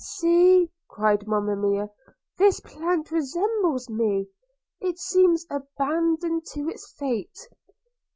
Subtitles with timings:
[0.03, 1.87] 'See', cried Monimia,
[2.35, 4.27] 'this plant resembles me!
[4.79, 7.47] It seems abandoned to its fate.'